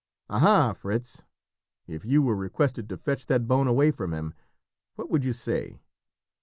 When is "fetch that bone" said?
2.97-3.67